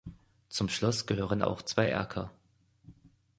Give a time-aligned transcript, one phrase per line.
[0.49, 2.31] Zum Schloss gehören auch zwei Erker.